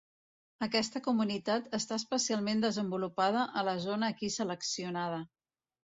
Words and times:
Aquesta 0.67 1.01
comunitat 1.07 1.69
està 1.79 1.99
especialment 2.03 2.65
desenvolupada 2.67 3.47
a 3.63 3.67
la 3.71 3.79
zona 3.87 4.13
aquí 4.15 4.35
seleccionada. 4.41 5.27